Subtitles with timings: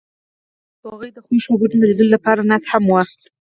[0.89, 3.01] هغوی د خوږ خوبونو د لیدلو لپاره ناست هم وو.